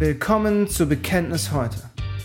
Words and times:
Willkommen 0.00 0.68
zu 0.68 0.86
Bekenntnis 0.86 1.50
heute. 1.50 1.80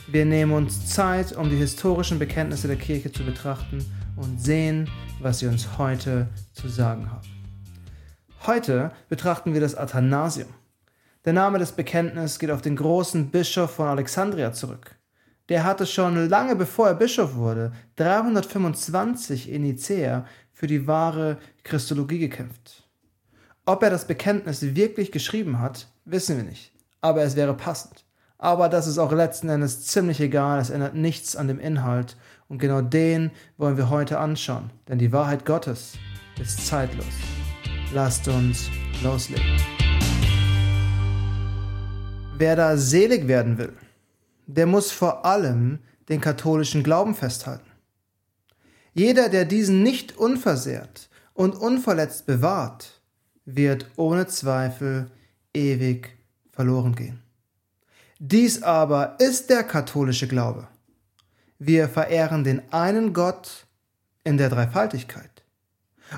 Wir 0.08 0.25
nehmen 0.25 0.51
uns 0.51 0.93
Zeit, 0.93 1.35
um 1.35 1.50
die 1.50 1.55
historischen 1.55 2.19
Bekenntnisse 2.19 2.67
der 2.67 2.77
Kirche 2.77 3.11
zu 3.11 3.25
betrachten 3.25 3.83
und 4.16 4.39
sehen, 4.39 4.87
was 5.19 5.39
sie 5.39 5.48
uns 5.48 5.80
heute 5.80 6.28
zu 6.51 6.69
sagen 6.69 7.09
haben. 7.09 7.28
Heute 8.46 8.91
betrachten 9.09 9.55
wir 9.55 9.59
das 9.59 9.73
Athanasium. 9.73 10.50
Der 11.25 11.34
Name 11.34 11.57
des 11.57 11.71
Bekenntnisses 11.71 12.38
geht 12.38 12.52
auf 12.52 12.62
den 12.62 12.75
großen 12.75 13.32
Bischof 13.32 13.71
von 13.71 13.88
Alexandria 13.88 14.54
zurück. 14.54 14.96
Der 15.50 15.64
hatte 15.64 15.88
schon 15.88 16.30
lange 16.30 16.55
bevor 16.55 16.90
er 16.90 16.96
Bischof 16.96 17.34
wurde, 17.34 17.71
325 17.96 19.50
in 19.50 19.64
Nicäa, 19.64 20.28
für 20.52 20.68
die 20.68 20.86
wahre 20.86 21.40
Christologie 21.64 22.20
gekämpft. 22.20 22.88
Ob 23.66 23.82
er 23.82 23.90
das 23.90 24.05
Bekenntnis 24.05 24.61
wirklich 24.75 25.11
geschrieben 25.11 25.60
hat, 25.60 25.87
wissen 26.05 26.37
wir 26.37 26.43
nicht 26.43 26.72
aber 27.04 27.21
es 27.21 27.36
wäre 27.36 27.54
passend. 27.54 28.06
Aber 28.38 28.70
das 28.70 28.88
ist 28.88 28.98
auch 28.98 29.11
letzten 29.11 29.50
Endes 29.50 29.86
ziemlich 29.86 30.21
egal, 30.21 30.60
es 30.60 30.70
ändert 30.70 30.96
nichts 30.96 31.36
an 31.36 31.48
dem 31.48 31.60
Inhalt 31.60 32.17
und 32.48 32.59
genau 32.59 32.81
den 32.81 33.31
wollen 33.57 33.77
wir 33.77 33.89
heute 33.89 34.20
anschauen, 34.20 34.71
denn 34.88 34.99
die 34.99 35.11
Wahrheit 35.11 35.45
Gottes 35.45 35.94
ist 36.41 36.66
zeitlos. 36.66 37.05
Lasst 37.94 38.27
uns 38.30 38.70
loslegen. 39.03 39.58
Wer 42.38 42.55
da 42.55 42.77
selig 42.77 43.27
werden 43.27 43.58
will, 43.58 43.73
der 44.47 44.66
muss 44.66 44.91
vor 44.91 45.25
allem 45.25 45.80
den 46.08 46.22
katholischen 46.22 46.83
Glauben 46.83 47.16
festhalten. 47.16 47.70
Jeder, 48.94 49.27
der 49.27 49.44
diesen 49.44 49.83
nicht 49.83 50.17
unversehrt 50.17 51.09
und 51.33 51.55
unverletzt 51.55 52.25
bewahrt, 52.25 53.02
wird 53.45 53.88
ohne 53.97 54.27
Zweifel 54.27 55.11
ewig 55.53 56.22
verloren 56.53 56.95
gehen. 56.95 57.21
Dies 58.19 58.63
aber 58.63 59.19
ist 59.19 59.49
der 59.49 59.63
katholische 59.63 60.27
Glaube. 60.27 60.67
Wir 61.59 61.89
verehren 61.89 62.43
den 62.43 62.61
einen 62.71 63.13
Gott 63.13 63.65
in 64.23 64.37
der 64.37 64.49
Dreifaltigkeit 64.49 65.43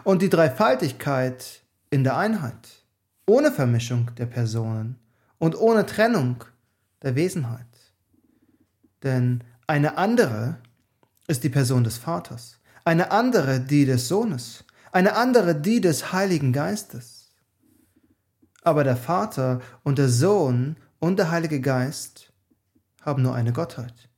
und 0.04 0.22
die 0.22 0.30
Dreifaltigkeit 0.30 1.62
in 1.90 2.04
der 2.04 2.18
Einheit, 2.18 2.84
ohne 3.26 3.52
Vermischung 3.52 4.12
der 4.18 4.26
Personen 4.28 5.00
und 5.40 5.58
ohne 5.58 5.86
Trennung 5.86 6.44
der 7.02 7.16
Wesenheit. 7.16 7.66
Denn 9.02 9.44
eine 9.66 9.98
andere 9.98 10.58
ist 11.28 11.44
die 11.44 11.50
Person 11.50 11.84
des 11.84 11.98
Vaters, 11.98 12.60
eine 12.84 13.12
andere 13.12 13.60
die 13.60 13.86
des 13.86 14.08
Sohnes, 14.08 14.64
eine 14.92 15.16
andere 15.16 15.56
die 15.56 15.82
des 15.82 16.12
Heiligen 16.12 16.54
Geistes 16.54 17.15
aber 18.66 18.84
der 18.84 18.98
Vater 18.98 19.62
und 19.84 20.00
der 20.00 20.10
Sohn 20.10 20.76
und 21.00 21.18
der 21.20 21.30
Heilige 21.30 21.62
Geist 21.62 22.34
haben 23.02 23.22
nur 23.22 23.36
eine 23.36 23.54
Gottheit. 23.54 24.10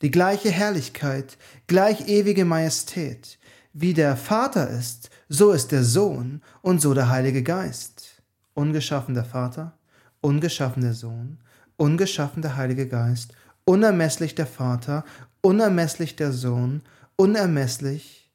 Die 0.00 0.10
gleiche 0.10 0.50
Herrlichkeit, 0.50 1.36
gleich 1.66 2.08
ewige 2.08 2.46
Majestät. 2.46 3.38
Wie 3.74 3.92
der 3.92 4.16
Vater 4.16 4.70
ist, 4.70 5.10
so 5.28 5.52
ist 5.52 5.70
der 5.70 5.84
Sohn 5.84 6.40
und 6.62 6.80
so 6.80 6.94
der 6.94 7.10
Heilige 7.10 7.42
Geist. 7.42 8.22
Ungeschaffen 8.54 9.14
der 9.14 9.24
Vater, 9.24 9.76
ungeschaffen 10.20 10.82
der 10.82 10.94
Sohn, 10.94 11.38
ungeschaffen 11.76 12.40
der 12.40 12.56
Heilige 12.56 12.88
Geist, 12.88 13.34
unermesslich 13.66 14.34
der 14.34 14.46
Vater, 14.46 15.04
unermesslich 15.42 16.16
der 16.16 16.32
Sohn, 16.32 16.82
unermesslich 17.16 18.30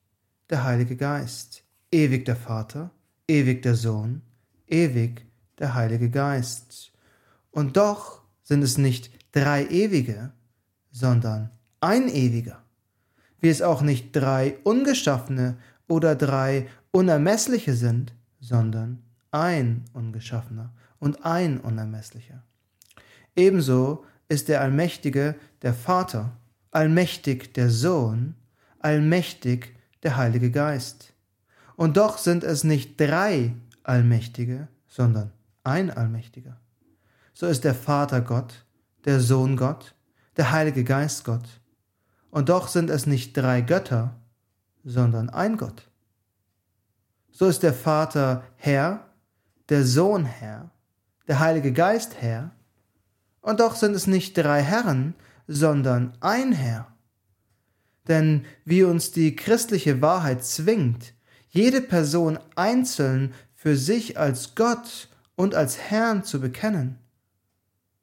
der 0.50 0.64
Heilige 0.64 0.96
Geist. 0.96 1.64
Ewig 1.92 2.26
der 2.26 2.36
Vater, 2.36 2.92
ewig 3.28 3.64
der 3.64 3.74
Sohn, 3.74 4.22
ewig 4.68 5.29
der 5.60 5.74
Heilige 5.74 6.10
Geist. 6.10 6.92
Und 7.52 7.78
doch 7.78 8.22
sind 8.42 8.64
es 8.64 8.78
nicht 8.78 9.12
drei 9.32 9.66
ewige, 9.68 10.32
sondern 10.92 11.50
ein 11.82 12.08
ewiger. 12.08 12.62
Wie 13.40 13.50
es 13.50 13.62
auch 13.62 13.82
nicht 13.82 14.16
drei 14.16 14.58
ungeschaffene 14.64 15.58
oder 15.88 16.16
drei 16.16 16.68
unermessliche 16.92 17.74
sind, 17.74 18.14
sondern 18.40 19.04
ein 19.32 19.86
ungeschaffener 19.94 20.74
und 21.00 21.26
ein 21.26 21.60
unermesslicher. 21.60 22.44
Ebenso 23.36 24.06
ist 24.28 24.48
der 24.48 24.62
Allmächtige 24.62 25.36
der 25.62 25.74
Vater, 25.74 26.32
allmächtig 26.72 27.54
der 27.54 27.70
Sohn, 27.70 28.36
allmächtig 28.80 29.76
der 30.04 30.18
Heilige 30.18 30.52
Geist. 30.52 31.14
Und 31.76 31.98
doch 31.98 32.18
sind 32.18 32.44
es 32.44 32.64
nicht 32.64 33.00
drei 33.00 33.54
Allmächtige, 33.84 34.68
sondern 34.88 35.32
ein 35.64 35.92
Allmächtiger. 35.92 36.60
So 37.34 37.48
ist 37.48 37.64
der 37.64 37.76
Vater 37.76 38.22
Gott, 38.22 38.66
der 39.06 39.20
Sohn 39.20 39.58
Gott, 39.58 39.96
der 40.38 40.52
Heilige 40.52 40.84
Geist 40.84 41.24
Gott. 41.24 41.62
Und 42.32 42.50
doch 42.50 42.68
sind 42.68 42.90
es 42.90 43.06
nicht 43.06 43.36
drei 43.36 43.62
Götter, 43.62 44.16
sondern 44.84 45.30
ein 45.30 45.58
Gott. 45.58 45.90
So 47.32 47.48
ist 47.48 47.64
der 47.64 47.74
Vater 47.74 48.44
Herr, 48.56 49.06
der 49.70 49.86
Sohn 49.86 50.26
Herr, 50.26 50.72
der 51.28 51.40
Heilige 51.40 51.72
Geist 51.72 52.22
Herr, 52.22 52.52
und 53.42 53.60
doch 53.60 53.76
sind 53.76 53.96
es 53.96 54.08
nicht 54.08 54.38
drei 54.38 54.62
Herren, 54.62 55.16
sondern 55.48 56.14
ein 56.20 56.52
Herr. 56.52 56.88
Denn 58.08 58.46
wie 58.66 58.84
uns 58.84 59.12
die 59.12 59.36
christliche 59.36 60.02
Wahrheit 60.02 60.44
zwingt, 60.44 61.14
jede 61.50 61.82
Person 61.82 62.40
einzeln 62.56 63.34
für 63.54 63.76
sich 63.76 64.18
als 64.18 64.56
Gott 64.56 65.09
und 65.40 65.56
als 65.56 65.78
Herrn 65.78 66.26
zu 66.26 66.42
bekennen, 66.42 66.98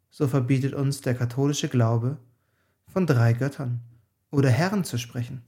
so 0.08 0.26
verbietet 0.26 0.72
uns 0.72 1.02
der 1.02 1.14
katholische 1.14 1.68
Glaube, 1.68 2.16
von 2.88 3.06
drei 3.06 3.34
Göttern 3.34 3.82
oder 4.30 4.48
Herren 4.48 4.84
zu 4.84 4.96
sprechen. 4.96 5.42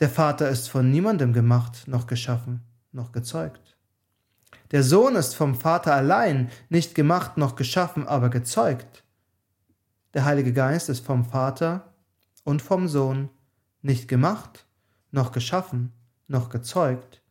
Der 0.00 0.10
Vater 0.10 0.48
ist 0.48 0.68
von 0.68 0.90
niemandem 0.90 1.32
gemacht, 1.32 1.86
noch 1.86 2.08
geschaffen, 2.08 2.62
noch 2.90 3.12
gezeugt. 3.12 3.76
Der 4.72 4.82
Sohn 4.82 5.14
ist 5.14 5.36
vom 5.36 5.54
Vater 5.54 5.94
allein 5.94 6.50
nicht 6.70 6.96
gemacht, 6.96 7.36
noch 7.36 7.54
geschaffen, 7.54 8.08
aber 8.08 8.28
gezeugt. 8.28 9.04
Der 10.12 10.24
Heilige 10.24 10.52
Geist 10.52 10.88
ist 10.88 11.06
vom 11.06 11.24
Vater 11.24 11.94
und 12.42 12.62
vom 12.62 12.88
Sohn 12.88 13.28
nicht 13.80 14.08
gemacht, 14.08 14.66
noch 15.12 15.30
geschaffen, 15.30 15.92
noch 16.26 16.48
gezeugt, 16.48 17.22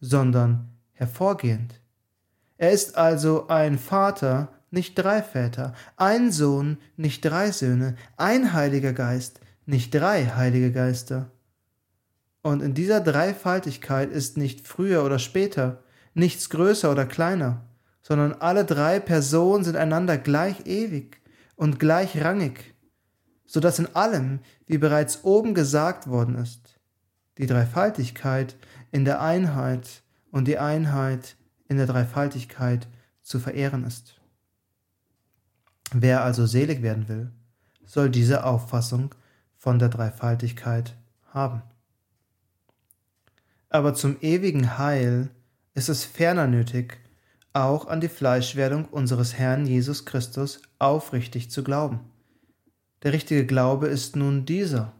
sondern 0.00 0.76
hervorgehend. 0.90 1.80
Er 2.58 2.70
ist 2.72 2.96
also 2.96 3.48
ein 3.48 3.78
Vater, 3.78 4.48
nicht 4.70 4.94
drei 4.94 5.22
Väter, 5.22 5.74
ein 5.96 6.32
Sohn, 6.32 6.78
nicht 6.96 7.24
drei 7.24 7.50
Söhne, 7.50 7.96
ein 8.16 8.52
Heiliger 8.52 8.92
Geist, 8.92 9.40
nicht 9.66 9.94
drei 9.94 10.26
Heilige 10.26 10.72
Geister. 10.72 11.30
Und 12.42 12.62
in 12.62 12.74
dieser 12.74 13.00
Dreifaltigkeit 13.00 14.10
ist 14.10 14.36
nicht 14.36 14.66
früher 14.66 15.04
oder 15.04 15.18
später, 15.18 15.82
nichts 16.14 16.48
größer 16.48 16.90
oder 16.90 17.04
kleiner, 17.04 17.62
sondern 18.02 18.34
alle 18.34 18.64
drei 18.64 19.00
Personen 19.00 19.64
sind 19.64 19.76
einander 19.76 20.16
gleich 20.16 20.66
ewig 20.66 21.20
und 21.56 21.78
gleich 21.80 22.22
rangig, 22.22 22.74
so 23.46 23.60
dass 23.60 23.78
in 23.78 23.94
allem, 23.94 24.38
wie 24.66 24.78
bereits 24.78 25.24
oben 25.24 25.54
gesagt 25.54 26.08
worden 26.08 26.36
ist, 26.36 26.78
die 27.38 27.46
Dreifaltigkeit 27.46 28.56
in 28.92 29.04
der 29.04 29.20
Einheit 29.20 30.02
und 30.30 30.46
die 30.46 30.58
Einheit 30.58 31.36
in 31.68 31.76
der 31.76 31.86
Dreifaltigkeit 31.86 32.86
zu 33.22 33.38
verehren 33.38 33.84
ist. 33.84 34.20
Wer 35.92 36.22
also 36.22 36.46
selig 36.46 36.82
werden 36.82 37.08
will, 37.08 37.30
soll 37.84 38.10
diese 38.10 38.44
Auffassung 38.44 39.14
von 39.56 39.78
der 39.78 39.88
Dreifaltigkeit 39.88 40.96
haben. 41.32 41.62
Aber 43.68 43.94
zum 43.94 44.16
ewigen 44.20 44.78
Heil 44.78 45.30
ist 45.74 45.88
es 45.88 46.04
ferner 46.04 46.46
nötig, 46.46 46.98
auch 47.52 47.86
an 47.86 48.00
die 48.00 48.08
Fleischwerdung 48.08 48.86
unseres 48.86 49.34
Herrn 49.34 49.66
Jesus 49.66 50.04
Christus 50.04 50.60
aufrichtig 50.78 51.50
zu 51.50 51.64
glauben. 51.64 52.00
Der 53.02 53.12
richtige 53.12 53.46
Glaube 53.46 53.86
ist 53.88 54.16
nun 54.16 54.44
dieser. 54.44 54.92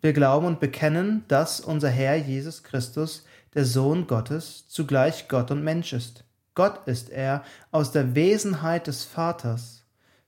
Wir 0.00 0.12
glauben 0.12 0.46
und 0.46 0.60
bekennen, 0.60 1.24
dass 1.28 1.60
unser 1.60 1.88
Herr 1.88 2.16
Jesus 2.16 2.62
Christus 2.62 3.24
der 3.54 3.64
Sohn 3.64 4.06
Gottes, 4.06 4.66
zugleich 4.68 5.28
Gott 5.28 5.50
und 5.50 5.62
Mensch 5.62 5.92
ist. 5.92 6.24
Gott 6.54 6.86
ist 6.86 7.10
er 7.10 7.42
aus 7.70 7.92
der 7.92 8.14
Wesenheit 8.14 8.86
des 8.86 9.04
Vaters, 9.04 9.84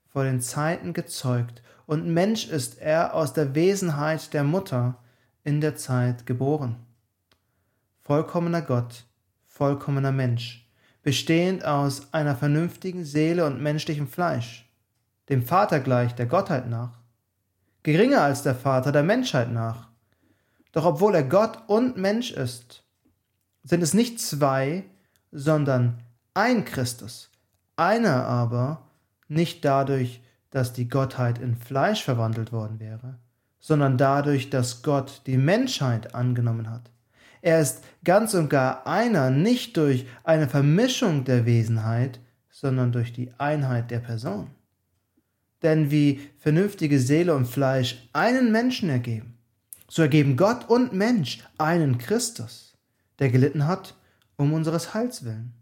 vor 0.07 0.23
den 0.23 0.41
Zeiten 0.41 0.93
gezeugt, 0.93 1.61
und 1.87 2.07
Mensch 2.07 2.47
ist 2.47 2.79
er 2.79 3.13
aus 3.13 3.33
der 3.33 3.53
Wesenheit 3.53 4.33
der 4.33 4.43
Mutter, 4.43 4.97
in 5.43 5.61
der 5.61 5.75
Zeit 5.75 6.25
geboren. 6.25 6.77
Vollkommener 8.01 8.61
Gott, 8.61 9.05
vollkommener 9.45 10.11
Mensch, 10.11 10.67
bestehend 11.03 11.63
aus 11.63 12.11
einer 12.11 12.35
vernünftigen 12.35 13.05
Seele 13.05 13.45
und 13.45 13.61
menschlichem 13.61 14.07
Fleisch, 14.07 14.67
dem 15.29 15.43
Vater 15.43 15.79
gleich 15.79 16.15
der 16.15 16.25
Gottheit 16.25 16.67
nach, 16.67 16.99
geringer 17.83 18.21
als 18.21 18.41
der 18.41 18.55
Vater 18.55 18.91
der 18.91 19.03
Menschheit 19.03 19.51
nach. 19.51 19.89
Doch 20.71 20.85
obwohl 20.85 21.13
er 21.15 21.23
Gott 21.23 21.59
und 21.67 21.97
Mensch 21.97 22.31
ist, 22.31 22.84
sind 23.65 23.81
es 23.81 23.93
nicht 23.93 24.21
zwei, 24.21 24.85
sondern 25.31 25.99
ein 26.33 26.63
Christus, 26.63 27.29
einer 27.75 28.25
aber, 28.25 28.83
nicht 29.27 29.65
dadurch, 29.65 30.21
dass 30.51 30.71
die 30.71 30.87
Gottheit 30.87 31.39
in 31.39 31.55
Fleisch 31.55 32.03
verwandelt 32.03 32.53
worden 32.53 32.79
wäre, 32.79 33.17
sondern 33.59 33.97
dadurch, 33.97 34.49
dass 34.49 34.83
Gott 34.83 35.23
die 35.25 35.37
Menschheit 35.37 36.13
angenommen 36.15 36.69
hat. 36.69 36.91
Er 37.41 37.59
ist 37.59 37.83
ganz 38.03 38.33
und 38.33 38.49
gar 38.49 38.87
einer 38.87 39.31
nicht 39.31 39.75
durch 39.77 40.05
eine 40.23 40.47
Vermischung 40.47 41.25
der 41.25 41.45
Wesenheit, 41.45 42.19
sondern 42.49 42.91
durch 42.91 43.11
die 43.13 43.31
Einheit 43.37 43.91
der 43.91 43.99
Person. 43.99 44.51
Denn 45.61 45.91
wie 45.91 46.21
vernünftige 46.37 46.99
Seele 46.99 47.35
und 47.35 47.45
Fleisch 47.47 48.07
einen 48.13 48.51
Menschen 48.51 48.89
ergeben, 48.89 49.37
so 49.87 50.03
ergeben 50.03 50.37
Gott 50.37 50.69
und 50.69 50.93
Mensch 50.93 51.39
einen 51.57 51.97
Christus, 51.97 52.64
der 53.19 53.29
gelitten 53.29 53.67
hat 53.67 53.95
um 54.37 54.53
unseres 54.53 54.93
Heils 54.93 55.23
willen, 55.23 55.53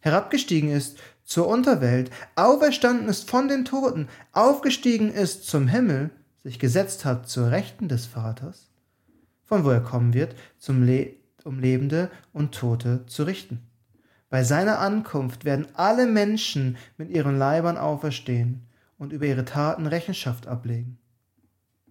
herabgestiegen 0.00 0.70
ist 0.70 0.98
zur 1.24 1.46
Unterwelt, 1.46 2.10
auferstanden 2.34 3.08
ist 3.08 3.30
von 3.30 3.48
den 3.48 3.64
Toten, 3.64 4.08
aufgestiegen 4.32 5.12
ist 5.12 5.46
zum 5.46 5.68
Himmel, 5.68 6.10
sich 6.42 6.58
gesetzt 6.58 7.04
hat 7.04 7.28
zur 7.28 7.50
Rechten 7.50 7.88
des 7.88 8.06
Vaters 8.06 8.70
von 9.50 9.64
wo 9.64 9.70
er 9.70 9.80
kommen 9.80 10.14
wird, 10.14 10.36
Le 10.68 11.10
um 11.42 11.58
Lebende 11.58 12.10
und 12.32 12.54
Tote 12.54 13.04
zu 13.06 13.24
richten. 13.24 13.60
Bei 14.28 14.44
seiner 14.44 14.78
Ankunft 14.78 15.44
werden 15.44 15.66
alle 15.74 16.06
Menschen 16.06 16.76
mit 16.96 17.10
ihren 17.10 17.36
Leibern 17.36 17.76
auferstehen 17.76 18.60
und 18.96 19.12
über 19.12 19.26
ihre 19.26 19.44
Taten 19.44 19.86
Rechenschaft 19.86 20.46
ablegen. 20.46 20.98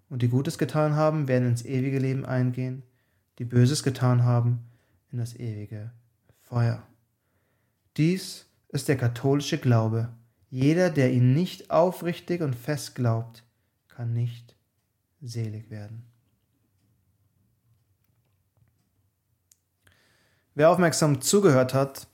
Und 0.07 0.21
die 0.21 0.29
Gutes 0.29 0.57
getan 0.57 0.95
haben, 0.95 1.27
werden 1.27 1.49
ins 1.49 1.65
ewige 1.65 1.99
Leben 1.99 2.25
eingehen, 2.25 2.83
die 3.39 3.45
Böses 3.45 3.83
getan 3.83 4.23
haben, 4.23 4.59
in 5.11 5.17
das 5.17 5.35
ewige 5.35 5.91
Feuer. 6.41 6.83
Dies 7.97 8.45
ist 8.69 8.87
der 8.87 8.97
katholische 8.97 9.57
Glaube. 9.57 10.09
Jeder, 10.49 10.89
der 10.89 11.11
ihn 11.11 11.33
nicht 11.33 11.69
aufrichtig 11.71 12.41
und 12.41 12.55
fest 12.55 12.95
glaubt, 12.95 13.43
kann 13.87 14.13
nicht 14.13 14.55
selig 15.21 15.69
werden. 15.69 16.05
Wer 20.55 20.69
aufmerksam 20.69 21.21
zugehört 21.21 21.73
hat, 21.73 22.07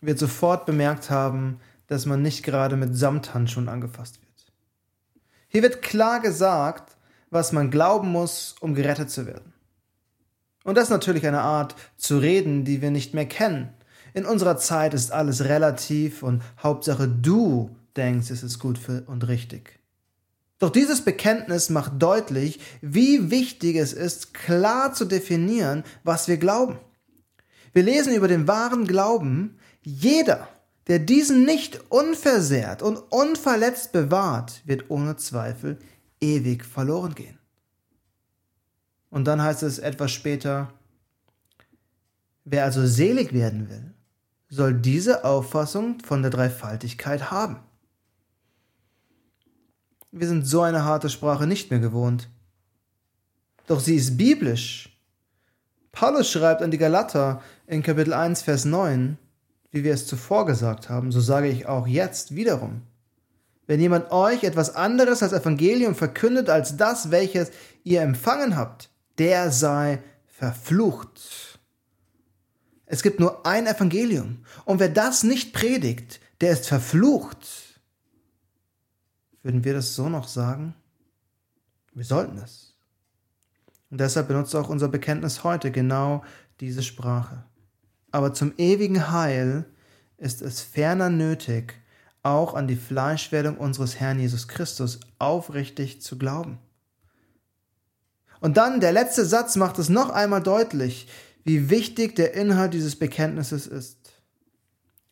wird 0.00 0.18
sofort 0.18 0.66
bemerkt 0.66 1.10
haben, 1.10 1.60
dass 1.86 2.06
man 2.06 2.22
nicht 2.22 2.42
gerade 2.42 2.76
mit 2.76 2.96
Samthandschuhen 2.96 3.68
angefasst 3.68 4.20
wird. 4.20 4.52
Hier 5.48 5.62
wird 5.62 5.82
klar 5.82 6.20
gesagt, 6.20 6.96
was 7.30 7.52
man 7.52 7.70
glauben 7.70 8.10
muss, 8.10 8.54
um 8.60 8.74
gerettet 8.74 9.10
zu 9.10 9.26
werden. 9.26 9.52
Und 10.66 10.74
das 10.74 10.84
ist 10.84 10.90
natürlich 10.90 11.24
eine 11.24 11.42
Art 11.42 11.76
zu 11.96 12.18
reden, 12.18 12.64
die 12.64 12.82
wir 12.82 12.90
nicht 12.90 13.14
mehr 13.14 13.26
kennen. 13.26 13.68
In 14.14 14.26
unserer 14.26 14.56
Zeit 14.56 14.94
ist 14.94 15.12
alles 15.12 15.44
relativ 15.44 16.24
und 16.24 16.42
Hauptsache 16.60 17.06
du 17.06 17.70
denkst, 17.96 18.30
es 18.30 18.42
ist 18.42 18.58
gut 18.58 18.80
und 19.06 19.28
richtig. 19.28 19.78
Doch 20.58 20.70
dieses 20.70 21.02
Bekenntnis 21.02 21.70
macht 21.70 22.02
deutlich, 22.02 22.58
wie 22.80 23.30
wichtig 23.30 23.76
es 23.76 23.92
ist, 23.92 24.34
klar 24.34 24.92
zu 24.92 25.04
definieren, 25.04 25.84
was 26.02 26.26
wir 26.26 26.36
glauben. 26.36 26.80
Wir 27.72 27.84
lesen 27.84 28.12
über 28.12 28.26
den 28.26 28.48
wahren 28.48 28.88
Glauben, 28.88 29.58
jeder, 29.82 30.48
der 30.88 30.98
diesen 30.98 31.44
nicht 31.44 31.92
unversehrt 31.92 32.82
und 32.82 32.96
unverletzt 32.96 33.92
bewahrt, 33.92 34.62
wird 34.64 34.90
ohne 34.90 35.16
Zweifel 35.16 35.78
ewig 36.20 36.64
verloren 36.64 37.14
gehen. 37.14 37.38
Und 39.16 39.24
dann 39.24 39.40
heißt 39.40 39.62
es 39.62 39.78
etwas 39.78 40.12
später, 40.12 40.74
wer 42.44 42.64
also 42.64 42.86
selig 42.86 43.32
werden 43.32 43.70
will, 43.70 43.94
soll 44.50 44.74
diese 44.74 45.24
Auffassung 45.24 46.00
von 46.00 46.20
der 46.20 46.30
Dreifaltigkeit 46.30 47.30
haben. 47.30 47.60
Wir 50.12 50.28
sind 50.28 50.46
so 50.46 50.60
eine 50.60 50.84
harte 50.84 51.08
Sprache 51.08 51.46
nicht 51.46 51.70
mehr 51.70 51.80
gewohnt. 51.80 52.28
Doch 53.66 53.80
sie 53.80 53.96
ist 53.96 54.18
biblisch 54.18 54.94
Paulus 55.92 56.30
schreibt 56.30 56.60
an 56.60 56.70
die 56.70 56.76
Galater 56.76 57.40
in 57.66 57.82
Kapitel 57.82 58.12
1, 58.12 58.42
Vers 58.42 58.66
9, 58.66 59.16
wie 59.70 59.82
wir 59.82 59.94
es 59.94 60.06
zuvor 60.06 60.44
gesagt 60.44 60.90
haben, 60.90 61.10
so 61.10 61.22
sage 61.22 61.48
ich 61.48 61.64
auch 61.64 61.86
jetzt 61.86 62.34
wiederum. 62.34 62.82
Wenn 63.66 63.80
jemand 63.80 64.10
euch 64.10 64.44
etwas 64.44 64.76
anderes 64.76 65.22
als 65.22 65.32
Evangelium 65.32 65.94
verkündet 65.94 66.50
als 66.50 66.76
das, 66.76 67.10
welches 67.10 67.50
ihr 67.82 68.02
empfangen 68.02 68.58
habt, 68.58 68.90
der 69.18 69.50
sei 69.50 70.02
verflucht. 70.26 71.58
Es 72.86 73.02
gibt 73.02 73.20
nur 73.20 73.46
ein 73.46 73.66
Evangelium. 73.66 74.44
Und 74.64 74.80
wer 74.80 74.88
das 74.88 75.24
nicht 75.24 75.52
predigt, 75.52 76.20
der 76.40 76.52
ist 76.52 76.68
verflucht. 76.68 77.80
Würden 79.42 79.64
wir 79.64 79.74
das 79.74 79.94
so 79.94 80.08
noch 80.08 80.28
sagen? 80.28 80.74
Wir 81.94 82.04
sollten 82.04 82.38
es. 82.38 82.74
Und 83.90 84.00
deshalb 84.00 84.28
benutzt 84.28 84.54
auch 84.54 84.68
unser 84.68 84.88
Bekenntnis 84.88 85.44
heute 85.44 85.70
genau 85.70 86.24
diese 86.60 86.82
Sprache. 86.82 87.44
Aber 88.10 88.34
zum 88.34 88.52
ewigen 88.56 89.10
Heil 89.10 89.64
ist 90.18 90.42
es 90.42 90.60
ferner 90.60 91.10
nötig, 91.10 91.74
auch 92.22 92.54
an 92.54 92.66
die 92.66 92.76
Fleischwerdung 92.76 93.56
unseres 93.56 94.00
Herrn 94.00 94.18
Jesus 94.18 94.48
Christus 94.48 95.00
aufrichtig 95.18 96.02
zu 96.02 96.18
glauben. 96.18 96.58
Und 98.46 98.58
dann 98.58 98.78
der 98.78 98.92
letzte 98.92 99.26
Satz 99.26 99.56
macht 99.56 99.76
es 99.80 99.88
noch 99.88 100.10
einmal 100.10 100.40
deutlich, 100.40 101.08
wie 101.42 101.68
wichtig 101.68 102.14
der 102.14 102.34
Inhalt 102.34 102.74
dieses 102.74 102.94
Bekenntnisses 102.94 103.66
ist. 103.66 103.98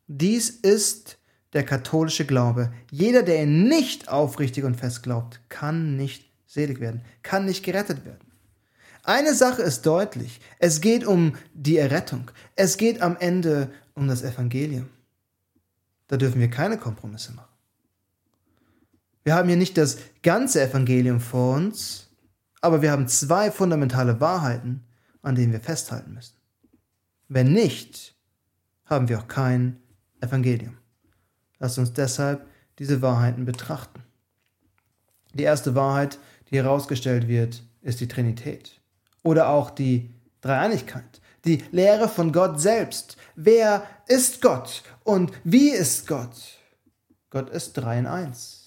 Dies 0.06 0.50
ist 0.50 1.18
der 1.52 1.64
katholische 1.64 2.26
Glaube. 2.26 2.72
Jeder, 2.92 3.24
der 3.24 3.42
ihn 3.42 3.66
nicht 3.66 4.08
aufrichtig 4.08 4.62
und 4.62 4.76
fest 4.76 5.02
glaubt, 5.02 5.40
kann 5.48 5.96
nicht 5.96 6.30
selig 6.46 6.78
werden, 6.78 7.00
kann 7.24 7.44
nicht 7.44 7.64
gerettet 7.64 8.04
werden. 8.04 8.30
Eine 9.02 9.34
Sache 9.34 9.62
ist 9.62 9.84
deutlich. 9.84 10.40
Es 10.60 10.80
geht 10.80 11.04
um 11.04 11.34
die 11.54 11.78
Errettung. 11.78 12.30
Es 12.54 12.76
geht 12.76 13.02
am 13.02 13.16
Ende 13.18 13.72
um 13.94 14.06
das 14.06 14.22
Evangelium. 14.22 14.88
Da 16.06 16.18
dürfen 16.18 16.40
wir 16.40 16.50
keine 16.50 16.78
Kompromisse 16.78 17.32
machen. 17.32 17.50
Wir 19.24 19.34
haben 19.34 19.48
hier 19.48 19.58
nicht 19.58 19.76
das 19.76 19.98
ganze 20.22 20.62
Evangelium 20.62 21.18
vor 21.18 21.56
uns, 21.56 22.04
aber 22.64 22.80
wir 22.80 22.92
haben 22.92 23.08
zwei 23.08 23.50
fundamentale 23.50 24.22
Wahrheiten, 24.22 24.82
an 25.20 25.34
denen 25.34 25.52
wir 25.52 25.60
festhalten 25.60 26.14
müssen. 26.14 26.38
Wenn 27.28 27.52
nicht, 27.52 28.14
haben 28.86 29.10
wir 29.10 29.18
auch 29.18 29.28
kein 29.28 29.82
Evangelium. 30.22 30.78
Lasst 31.58 31.78
uns 31.78 31.92
deshalb 31.92 32.46
diese 32.78 33.02
Wahrheiten 33.02 33.44
betrachten. 33.44 34.02
Die 35.34 35.42
erste 35.42 35.74
Wahrheit, 35.74 36.18
die 36.50 36.56
herausgestellt 36.56 37.28
wird, 37.28 37.62
ist 37.82 38.00
die 38.00 38.08
Trinität 38.08 38.80
oder 39.22 39.50
auch 39.50 39.68
die 39.68 40.10
Dreieinigkeit, 40.40 41.20
die 41.44 41.62
Lehre 41.70 42.08
von 42.08 42.32
Gott 42.32 42.58
selbst. 42.62 43.18
Wer 43.36 43.86
ist 44.06 44.40
Gott 44.40 44.84
und 45.02 45.32
wie 45.44 45.68
ist 45.68 46.06
Gott? 46.06 46.60
Gott 47.28 47.50
ist 47.50 47.74
drei 47.74 47.98
in 47.98 48.06
eins. 48.06 48.63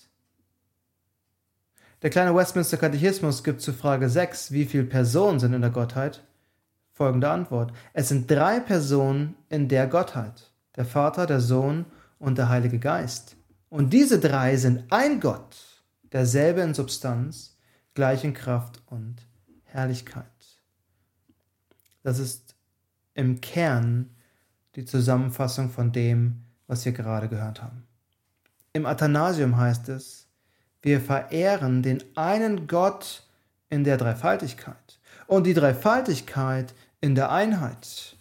Der 2.04 2.12
kleine 2.12 2.36
Westminster 2.36 2.78
Katechismus 2.78 3.44
gibt 3.44 3.60
zu 3.60 3.74
Frage 3.74 4.08
6, 4.08 4.52
wie 4.52 4.66
viele 4.66 4.84
Personen 4.84 5.40
sind 5.40 5.54
in 5.54 5.62
der 5.62 5.72
Gottheit? 5.72 6.24
Folgende 6.94 7.28
Antwort. 7.28 7.74
Es 7.94 8.10
sind 8.10 8.30
drei 8.30 8.60
Personen 8.60 9.36
in 9.50 9.68
der 9.68 9.88
Gottheit. 9.88 10.52
Der 10.76 10.86
Vater, 10.86 11.26
der 11.26 11.40
Sohn 11.40 11.86
und 12.20 12.38
der 12.38 12.50
Heilige 12.50 12.78
Geist. 12.78 13.36
Und 13.70 13.94
diese 13.94 14.20
drei 14.20 14.58
sind 14.58 14.84
ein 14.92 15.20
Gott, 15.20 15.58
derselbe 16.12 16.62
in 16.62 16.76
Substanz, 16.76 17.58
gleich 17.96 18.24
in 18.24 18.36
Kraft 18.36 18.84
und 18.86 19.16
Herrlichkeit. 19.64 20.26
Das 22.04 22.20
ist 22.20 22.56
im 23.16 23.42
Kern 23.42 24.12
die 24.76 24.86
Zusammenfassung 24.86 25.72
von 25.72 25.92
dem, 25.92 26.44
was 26.68 26.86
wir 26.86 26.92
gerade 26.92 27.28
gehört 27.28 27.64
haben. 27.64 27.88
Im 28.74 28.86
Athanasium 28.86 29.58
heißt 29.58 29.90
es, 29.90 30.27
wir 30.88 31.02
verehren 31.02 31.84
den 31.84 32.04
einen 32.16 32.66
Gott 32.66 33.24
in 33.70 33.84
der 33.84 33.98
Dreifaltigkeit 33.98 35.00
und 35.28 35.46
die 35.46 35.54
Dreifaltigkeit 35.54 36.74
in 37.02 37.14
der 37.14 37.32
Einheit, 37.32 38.16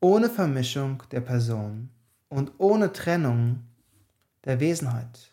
ohne 0.00 0.28
Vermischung 0.28 1.02
der 1.10 1.20
Person 1.22 1.88
und 2.28 2.52
ohne 2.58 2.92
Trennung 2.92 3.60
der 4.44 4.60
Wesenheit. 4.60 5.30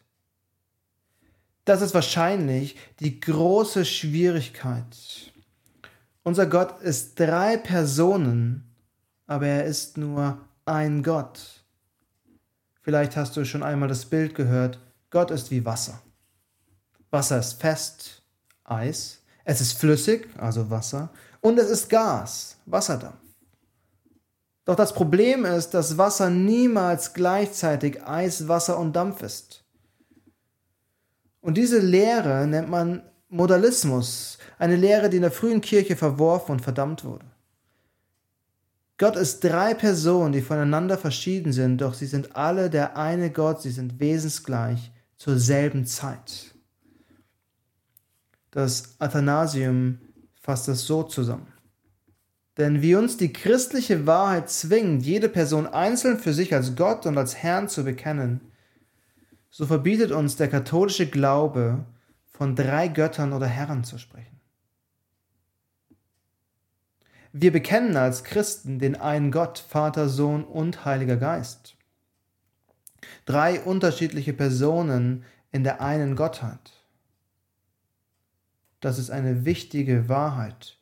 Das 1.65 1.81
ist 1.81 1.93
wahrscheinlich 1.93 2.77
die 2.99 3.19
große 3.19 3.83
Schwierigkeit 3.83 4.95
unser 6.27 6.45
Gott 6.45 6.81
ist 6.81 7.17
drei 7.17 7.55
Personen, 7.55 8.69
aber 9.27 9.47
er 9.47 9.63
ist 9.63 9.97
nur 9.97 10.37
ein 10.65 11.01
Gott. 11.01 11.63
Vielleicht 12.81 13.15
hast 13.15 13.37
du 13.37 13.45
schon 13.45 13.63
einmal 13.63 13.87
das 13.87 14.03
Bild 14.07 14.35
gehört, 14.35 14.77
Gott 15.09 15.31
ist 15.31 15.51
wie 15.51 15.63
Wasser. 15.63 16.01
Wasser 17.11 17.39
ist 17.39 17.61
fest, 17.61 18.21
Eis, 18.63 19.21
es 19.45 19.61
ist 19.61 19.73
flüssig, 19.73 20.27
also 20.37 20.69
Wasser, 20.69 21.09
und 21.41 21.57
es 21.57 21.69
ist 21.69 21.89
Gas, 21.89 22.57
Wasserdampf. 22.65 23.15
Doch 24.65 24.75
das 24.75 24.93
Problem 24.93 25.45
ist, 25.45 25.69
dass 25.69 25.97
Wasser 25.97 26.29
niemals 26.29 27.13
gleichzeitig 27.13 28.05
Eis, 28.05 28.49
Wasser 28.49 28.77
und 28.77 28.93
Dampf 28.93 29.21
ist. 29.21 29.63
Und 31.39 31.55
diese 31.55 31.79
Lehre 31.79 32.45
nennt 32.45 32.69
man 32.69 33.01
Modalismus, 33.29 34.37
eine 34.59 34.75
Lehre, 34.75 35.09
die 35.09 35.17
in 35.17 35.21
der 35.21 35.31
frühen 35.31 35.61
Kirche 35.61 35.95
verworfen 35.95 36.51
und 36.51 36.61
verdammt 36.61 37.05
wurde. 37.05 37.25
Gott 38.97 39.15
ist 39.15 39.41
drei 39.43 39.73
Personen, 39.73 40.33
die 40.33 40.41
voneinander 40.41 40.97
verschieden 40.97 41.53
sind, 41.53 41.77
doch 41.77 41.93
sie 41.93 42.07
sind 42.07 42.35
alle 42.35 42.69
der 42.69 42.97
eine 42.97 43.31
Gott, 43.31 43.61
sie 43.61 43.69
sind 43.69 44.01
wesensgleich 44.01 44.91
zur 45.15 45.37
selben 45.37 45.85
Zeit. 45.85 46.56
Das 48.57 48.95
Athanasium 48.97 49.99
fasst 50.41 50.67
das 50.67 50.87
so 50.87 51.03
zusammen. 51.03 51.53
Denn 52.57 52.81
wie 52.81 52.95
uns 52.95 53.15
die 53.15 53.31
christliche 53.31 54.07
Wahrheit 54.07 54.49
zwingt, 54.49 55.05
jede 55.05 55.29
Person 55.29 55.67
einzeln 55.67 56.17
für 56.17 56.33
sich 56.33 56.55
als 56.55 56.75
Gott 56.75 57.05
und 57.05 57.19
als 57.19 57.35
Herrn 57.35 57.69
zu 57.69 57.83
bekennen, 57.83 58.41
so 59.51 59.67
verbietet 59.67 60.11
uns 60.11 60.37
der 60.37 60.47
katholische 60.47 61.05
Glaube, 61.05 61.85
von 62.31 62.55
drei 62.55 62.87
Göttern 62.87 63.31
oder 63.31 63.45
Herren 63.45 63.83
zu 63.83 63.99
sprechen. 63.99 64.41
Wir 67.33 67.51
bekennen 67.51 67.95
als 67.95 68.23
Christen 68.23 68.79
den 68.79 68.95
einen 68.95 69.29
Gott, 69.29 69.59
Vater, 69.59 70.09
Sohn 70.09 70.43
und 70.43 70.83
Heiliger 70.83 71.17
Geist. 71.17 71.77
Drei 73.25 73.61
unterschiedliche 73.61 74.33
Personen 74.33 75.25
in 75.51 75.63
der 75.63 75.79
einen 75.79 76.15
Gottheit. 76.15 76.76
Das 78.79 78.99
ist 78.99 79.09
eine 79.09 79.45
wichtige 79.45 80.07
Wahrheit. 80.09 80.77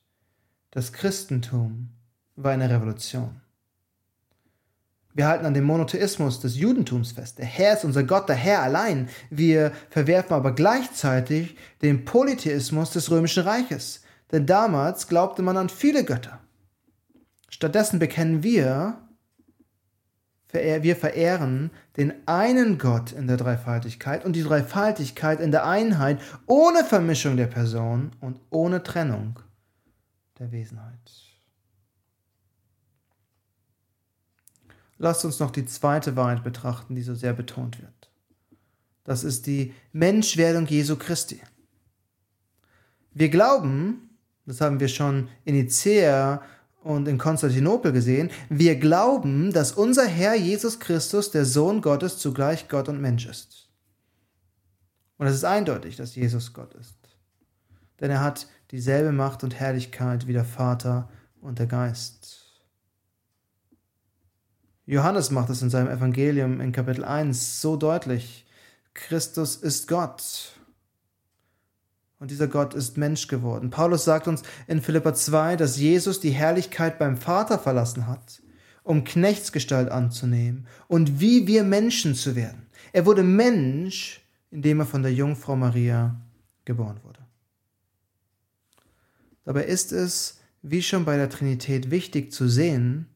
Das 0.71 0.91
Christentum 0.91 1.89
war 2.35 2.51
eine 2.51 2.69
Revolution. 2.69 3.41
Wir 5.13 5.27
halten 5.27 5.45
an 5.45 5.53
dem 5.53 5.63
Monotheismus 5.63 6.41
des 6.41 6.57
Judentums 6.57 7.13
fest. 7.13 7.39
Der 7.39 7.45
Herr 7.45 7.77
ist 7.77 7.85
unser 7.85 8.03
Gott, 8.03 8.27
der 8.27 8.35
Herr 8.35 8.61
allein. 8.63 9.07
Wir 9.29 9.71
verwerfen 9.89 10.33
aber 10.33 10.51
gleichzeitig 10.53 11.55
den 11.81 12.03
Polytheismus 12.03 12.91
des 12.91 13.09
römischen 13.09 13.43
Reiches. 13.43 14.01
Denn 14.33 14.45
damals 14.45 15.07
glaubte 15.07 15.41
man 15.41 15.55
an 15.55 15.69
viele 15.69 16.03
Götter. 16.03 16.41
Stattdessen 17.47 17.99
bekennen 17.99 18.43
wir, 18.43 19.04
wir 20.55 20.95
verehren 20.95 21.71
den 21.97 22.13
einen 22.27 22.77
Gott 22.77 23.11
in 23.11 23.27
der 23.27 23.37
Dreifaltigkeit 23.37 24.25
und 24.25 24.33
die 24.33 24.43
Dreifaltigkeit 24.43 25.39
in 25.39 25.51
der 25.51 25.65
Einheit 25.65 26.19
ohne 26.47 26.83
Vermischung 26.83 27.37
der 27.37 27.47
Person 27.47 28.11
und 28.21 28.39
ohne 28.49 28.83
Trennung 28.83 29.39
der 30.39 30.51
Wesenheit. 30.51 31.25
Lasst 34.97 35.25
uns 35.25 35.39
noch 35.39 35.51
die 35.51 35.65
zweite 35.65 36.15
Wahrheit 36.15 36.43
betrachten, 36.43 36.95
die 36.95 37.01
so 37.01 37.15
sehr 37.15 37.33
betont 37.33 37.81
wird. 37.81 38.09
Das 39.03 39.23
ist 39.23 39.45
die 39.45 39.73
Menschwerdung 39.91 40.65
Jesu 40.65 40.95
Christi. 40.95 41.41
Wir 43.13 43.29
glauben, 43.29 44.09
das 44.45 44.61
haben 44.61 44.79
wir 44.79 44.87
schon 44.87 45.29
in 45.43 45.55
Nicea 45.55 46.41
und 46.85 47.07
in 47.07 47.17
Konstantinopel 47.17 47.91
gesehen, 47.91 48.29
wir 48.47 48.75
glauben, 48.75 49.51
dass 49.51 49.71
unser 49.71 50.05
Herr 50.05 50.35
Jesus 50.35 50.79
Christus, 50.79 51.31
der 51.31 51.43
Sohn 51.43 51.81
Gottes, 51.81 52.19
zugleich 52.19 52.69
Gott 52.69 52.87
und 52.87 53.01
Mensch 53.01 53.25
ist. 53.25 53.69
Und 55.17 55.25
es 55.25 55.33
ist 55.33 55.45
eindeutig, 55.45 55.95
dass 55.95 56.15
Jesus 56.15 56.53
Gott 56.53 56.75
ist. 56.75 56.95
Denn 57.99 58.11
er 58.11 58.21
hat 58.21 58.47
dieselbe 58.69 59.11
Macht 59.11 59.43
und 59.43 59.55
Herrlichkeit 59.55 60.27
wie 60.27 60.33
der 60.33 60.45
Vater 60.45 61.09
und 61.41 61.57
der 61.57 61.65
Geist. 61.65 62.61
Johannes 64.85 65.31
macht 65.31 65.49
es 65.49 65.63
in 65.63 65.71
seinem 65.71 65.89
Evangelium 65.89 66.61
in 66.61 66.71
Kapitel 66.71 67.03
1 67.03 67.61
so 67.61 67.77
deutlich. 67.77 68.45
Christus 68.93 69.55
ist 69.55 69.87
Gott. 69.87 70.51
Und 72.19 72.31
dieser 72.31 72.47
Gott 72.47 72.73
ist 72.73 72.97
Mensch 72.97 73.27
geworden. 73.27 73.69
Paulus 73.69 74.05
sagt 74.05 74.27
uns 74.27 74.43
in 74.67 74.81
Philippa 74.81 75.13
2, 75.13 75.57
dass 75.57 75.77
Jesus 75.77 76.19
die 76.19 76.31
Herrlichkeit 76.31 76.97
beim 76.97 77.17
Vater 77.17 77.59
verlassen 77.59 78.07
hat, 78.07 78.41
um 78.83 79.03
Knechtsgestalt 79.03 79.89
anzunehmen 79.89 80.67
und 80.87 81.19
wie 81.19 81.47
wir 81.47 81.63
Menschen 81.63 82.15
zu 82.15 82.35
werden. 82.35 82.67
Er 82.93 83.05
wurde 83.05 83.23
Mensch, 83.23 84.21
indem 84.49 84.79
er 84.79 84.85
von 84.85 85.03
der 85.03 85.13
Jungfrau 85.13 85.55
Maria 85.55 86.15
geboren 86.63 86.99
wurde. 87.03 87.19
Dabei 89.43 89.65
ist 89.65 89.91
es, 89.91 90.39
wie 90.61 90.81
schon 90.81 91.05
bei 91.05 91.17
der 91.17 91.29
Trinität, 91.29 91.91
wichtig 91.91 92.31
zu 92.31 92.47
sehen, 92.47 93.07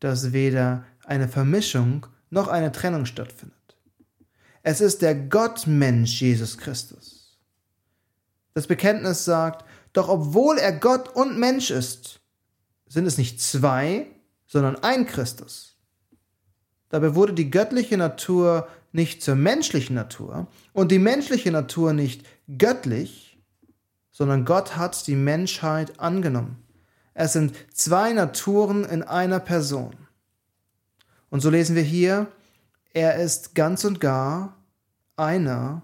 dass 0.00 0.32
weder 0.32 0.84
eine 1.04 1.28
Vermischung 1.28 2.06
noch 2.30 2.48
eine 2.48 2.72
Trennung 2.72 3.04
stattfindet. 3.04 3.56
Es 4.62 4.80
ist 4.80 5.02
der 5.02 5.14
Gottmensch 5.14 6.20
Jesus 6.20 6.56
Christus. 6.56 7.17
Das 8.54 8.66
Bekenntnis 8.66 9.24
sagt, 9.24 9.64
doch 9.92 10.08
obwohl 10.08 10.58
er 10.58 10.72
Gott 10.72 11.14
und 11.14 11.38
Mensch 11.38 11.70
ist, 11.70 12.20
sind 12.88 13.06
es 13.06 13.18
nicht 13.18 13.40
zwei, 13.40 14.06
sondern 14.46 14.76
ein 14.76 15.06
Christus. 15.06 15.76
Dabei 16.88 17.14
wurde 17.14 17.34
die 17.34 17.50
göttliche 17.50 17.96
Natur 17.96 18.66
nicht 18.92 19.22
zur 19.22 19.34
menschlichen 19.34 19.94
Natur 19.94 20.46
und 20.72 20.90
die 20.90 20.98
menschliche 20.98 21.50
Natur 21.50 21.92
nicht 21.92 22.26
göttlich, 22.56 23.38
sondern 24.10 24.44
Gott 24.44 24.76
hat 24.76 25.06
die 25.06 25.14
Menschheit 25.14 26.00
angenommen. 26.00 26.62
Es 27.14 27.32
sind 27.32 27.54
zwei 27.72 28.12
Naturen 28.12 28.84
in 28.84 29.02
einer 29.02 29.40
Person. 29.40 29.94
Und 31.30 31.40
so 31.40 31.50
lesen 31.50 31.76
wir 31.76 31.82
hier, 31.82 32.26
er 32.92 33.16
ist 33.16 33.54
ganz 33.54 33.84
und 33.84 34.00
gar 34.00 34.56
einer, 35.16 35.82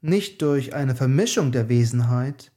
nicht 0.00 0.42
durch 0.42 0.74
eine 0.74 0.94
Vermischung 0.94 1.52
der 1.52 1.68
Wesenheit, 1.68 2.52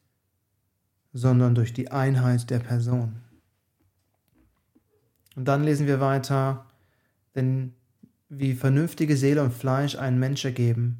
sondern 1.13 1.55
durch 1.55 1.73
die 1.73 1.91
Einheit 1.91 2.49
der 2.49 2.59
Person. 2.59 3.21
Und 5.35 5.45
dann 5.45 5.63
lesen 5.63 5.87
wir 5.87 5.99
weiter, 5.99 6.65
denn 7.35 7.73
wie 8.29 8.53
vernünftige 8.53 9.17
Seele 9.17 9.43
und 9.43 9.53
Fleisch 9.53 9.95
einen 9.95 10.19
Mensch 10.19 10.45
ergeben, 10.45 10.99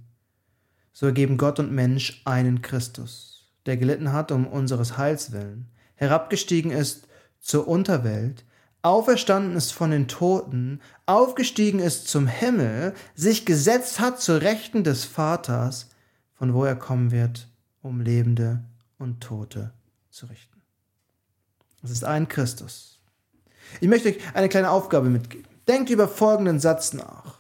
so 0.92 1.08
ergeben 1.08 1.38
Gott 1.38 1.60
und 1.60 1.72
Mensch 1.72 2.22
einen 2.26 2.62
Christus, 2.62 3.52
der 3.66 3.78
gelitten 3.78 4.14
hat 4.14 4.32
um 4.32 4.46
unseres 4.46 4.98
Heils 4.98 5.32
willen, 5.32 5.70
herabgestiegen 5.96 6.72
ist 6.72 7.08
zur 7.40 7.68
Unterwelt, 7.68 8.46
auferstanden 8.84 9.56
ist 9.56 9.72
von 9.72 9.92
den 9.92 10.08
Toten, 10.08 10.82
aufgestiegen 11.06 11.80
ist 11.80 12.08
zum 12.08 12.28
Himmel, 12.28 12.94
sich 13.16 13.46
gesetzt 13.46 14.00
hat 14.00 14.22
zur 14.22 14.42
Rechten 14.42 14.84
des 14.84 15.06
Vaters, 15.06 15.90
von 16.34 16.54
wo 16.54 16.64
er 16.66 16.76
kommen 16.76 17.12
wird, 17.12 17.48
um 17.82 18.02
Lebende 18.02 18.64
und 18.98 19.22
Tote 19.22 19.74
zu 20.10 20.26
richten. 20.28 20.62
Es 21.84 21.92
ist 21.92 22.04
ein 22.04 22.28
Christus. 22.28 23.00
Ich 23.82 23.88
möchte 23.88 24.10
euch 24.10 24.18
eine 24.34 24.50
kleine 24.50 24.70
Aufgabe 24.70 25.10
mitgeben. 25.10 25.48
Denkt 25.68 25.90
über 25.90 26.08
folgenden 26.08 26.60
Satz 26.60 26.94
nach. 26.94 27.40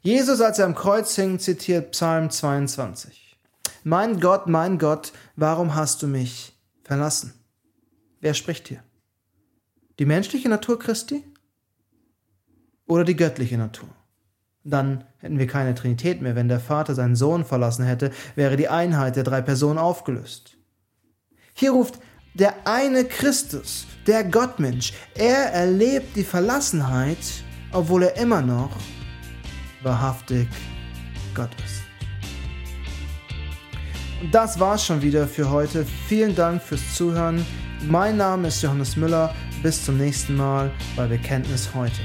Jesus, 0.00 0.40
als 0.40 0.58
er 0.58 0.66
am 0.66 0.74
Kreuz 0.74 1.14
hing, 1.14 1.38
zitiert 1.38 1.92
Psalm 1.92 2.30
22. 2.30 3.36
Mein 3.84 4.20
Gott, 4.20 4.46
mein 4.46 4.78
Gott, 4.78 5.12
warum 5.36 5.74
hast 5.74 6.02
du 6.02 6.06
mich 6.06 6.56
verlassen? 6.82 7.34
Wer 8.20 8.34
spricht 8.34 8.68
hier? 8.68 8.82
Die 9.98 10.06
menschliche 10.06 10.48
Natur 10.48 10.78
Christi 10.78 11.24
oder 12.86 13.04
die 13.04 13.16
göttliche 13.16 13.58
Natur? 13.58 13.88
Dann 14.64 15.04
hätten 15.18 15.38
wir 15.38 15.46
keine 15.46 15.74
Trinität 15.74 16.22
mehr. 16.22 16.36
Wenn 16.36 16.48
der 16.48 16.60
Vater 16.60 16.94
seinen 16.94 17.16
Sohn 17.16 17.44
verlassen 17.44 17.84
hätte, 17.84 18.10
wäre 18.36 18.56
die 18.56 18.68
Einheit 18.68 19.16
der 19.16 19.24
drei 19.24 19.40
Personen 19.40 19.78
aufgelöst. 19.78 20.56
Hier 21.54 21.72
ruft 21.72 21.98
der 22.34 22.54
eine 22.64 23.04
Christus, 23.04 23.86
der 24.06 24.24
Gottmensch, 24.24 24.94
er 25.14 25.52
erlebt 25.52 26.16
die 26.16 26.24
Verlassenheit, 26.24 27.18
obwohl 27.72 28.04
er 28.04 28.16
immer 28.16 28.40
noch 28.40 28.70
wahrhaftig 29.82 30.48
Gott 31.34 31.50
ist. 31.62 31.82
Und 34.22 34.34
das 34.34 34.58
war's 34.58 34.86
schon 34.86 35.02
wieder 35.02 35.26
für 35.26 35.50
heute. 35.50 35.84
Vielen 36.06 36.34
Dank 36.34 36.62
fürs 36.62 36.94
Zuhören. 36.94 37.44
Mein 37.88 38.16
Name 38.16 38.48
ist 38.48 38.62
Johannes 38.62 38.96
Müller. 38.96 39.34
Bis 39.62 39.84
zum 39.84 39.98
nächsten 39.98 40.36
Mal 40.36 40.70
bei 40.96 41.06
Bekenntnis 41.06 41.74
heute. 41.74 42.00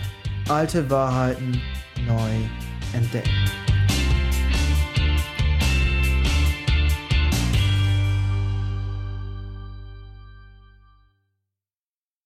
Alte 0.50 0.90
Wahrheiten 0.90 1.62
noi 2.06 2.50
ente. 2.94 3.67